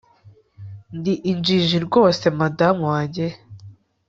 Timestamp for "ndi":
0.97-1.13